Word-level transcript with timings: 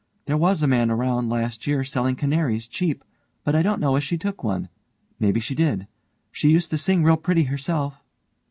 There 0.25 0.35
was 0.35 0.63
a 0.63 0.67
man 0.67 0.89
around 0.89 1.29
last 1.29 1.67
year 1.67 1.83
selling 1.83 2.15
canaries 2.15 2.67
cheap, 2.67 3.03
but 3.43 3.55
I 3.55 3.61
don't 3.61 3.79
know 3.79 3.95
as 3.97 4.03
she 4.03 4.17
took 4.17 4.43
one; 4.43 4.67
maybe 5.19 5.39
she 5.39 5.53
did. 5.53 5.85
She 6.31 6.49
used 6.49 6.71
to 6.71 6.77
sing 6.79 7.03
real 7.03 7.17
pretty 7.17 7.43
herself. 7.43 8.01